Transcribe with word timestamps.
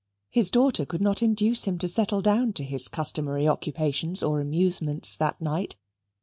His 0.31 0.49
daughter 0.49 0.83
could 0.83 0.99
not 1.03 1.21
induce 1.21 1.65
him 1.65 1.77
to 1.77 1.87
settle 1.87 2.21
down 2.23 2.53
to 2.53 2.63
his 2.63 2.87
customary 2.87 3.47
occupations 3.47 4.23
or 4.23 4.41
amusements 4.41 5.15
that 5.17 5.39
night. 5.39 5.75